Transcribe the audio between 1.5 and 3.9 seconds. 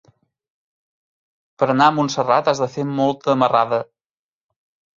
Per anar a Montserrat has de fer molta marrada.